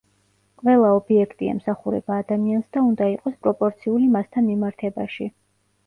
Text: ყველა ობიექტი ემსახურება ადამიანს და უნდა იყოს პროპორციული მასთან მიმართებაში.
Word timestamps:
ყველა 0.61 0.87
ობიექტი 0.99 1.51
ემსახურება 1.51 2.17
ადამიანს 2.23 2.73
და 2.79 2.85
უნდა 2.89 3.13
იყოს 3.13 3.39
პროპორციული 3.47 4.13
მასთან 4.19 4.49
მიმართებაში. 4.53 5.35